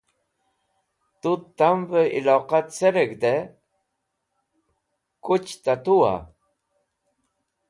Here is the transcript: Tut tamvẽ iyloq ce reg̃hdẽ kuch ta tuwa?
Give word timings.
Tut 1.21 1.41
tamvẽ 1.57 2.11
iyloq 2.17 2.49
ce 2.75 2.87
reg̃hdẽ 2.95 3.37
kuch 5.23 5.51
ta 5.63 5.73
tuwa? 5.83 6.13